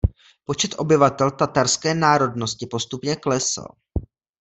Počet 0.45 0.75
obyvatel 0.77 1.31
tatarské 1.31 1.93
národnosti 1.93 2.65
postupně 2.67 3.15
klesal. 3.15 3.75